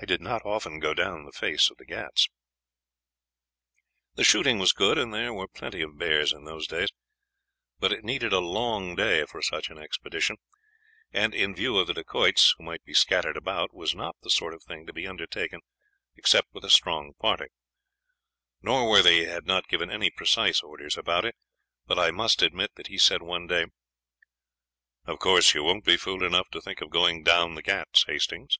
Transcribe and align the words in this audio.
I 0.00 0.04
did 0.04 0.20
not 0.20 0.44
often 0.44 0.80
go 0.80 0.94
down 0.94 1.24
the 1.26 1.30
face 1.30 1.70
of 1.70 1.76
the 1.76 1.86
Ghauts. 1.86 2.26
The 4.16 4.24
shooting 4.24 4.58
was 4.58 4.72
good, 4.72 4.98
and 4.98 5.14
there 5.14 5.32
were 5.32 5.46
plenty 5.46 5.80
of 5.80 5.96
bears 5.96 6.32
in 6.32 6.42
those 6.42 6.66
days, 6.66 6.88
but 7.78 7.92
it 7.92 8.02
needed 8.02 8.32
a 8.32 8.40
long 8.40 8.96
day 8.96 9.24
for 9.26 9.40
such 9.40 9.70
an 9.70 9.78
expedition, 9.78 10.38
and 11.12 11.32
in 11.36 11.54
view 11.54 11.76
of 11.78 11.86
the 11.86 11.94
Dacoits 11.94 12.52
who 12.58 12.64
might 12.64 12.82
be 12.82 12.92
scattered 12.94 13.36
about, 13.36 13.72
was 13.72 13.94
not 13.94 14.16
the 14.22 14.28
sort 14.30 14.54
of 14.54 14.64
thing 14.64 14.86
to 14.86 14.92
be 14.92 15.06
undertaken 15.06 15.60
except 16.16 16.48
with 16.52 16.64
a 16.64 16.70
strong 16.70 17.12
party. 17.20 17.46
Norworthy 18.60 19.26
had 19.28 19.46
not 19.46 19.68
given 19.68 19.88
any 19.88 20.10
precise 20.10 20.62
orders 20.64 20.98
about 20.98 21.24
it, 21.24 21.36
but 21.86 21.96
I 22.00 22.10
must 22.10 22.42
admit 22.42 22.72
that 22.74 22.88
he 22.88 22.98
said 22.98 23.22
one 23.22 23.46
day: 23.46 23.66
"'Of 25.04 25.20
course 25.20 25.54
you 25.54 25.62
won't 25.62 25.84
be 25.84 25.96
fool 25.96 26.24
enough 26.24 26.48
to 26.50 26.60
think 26.60 26.80
of 26.80 26.90
going 26.90 27.22
down 27.22 27.54
the 27.54 27.62
Ghauts, 27.62 28.02
Hastings?' 28.08 28.58